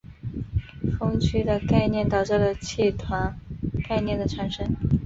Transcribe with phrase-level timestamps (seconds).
[0.97, 3.37] 锋区的概念导致了气团
[3.87, 4.75] 概念的产生。